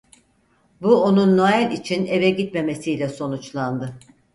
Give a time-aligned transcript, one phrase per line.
[0.81, 3.99] Bu onun Noel için eve gitmemesiyle sonuçlandı.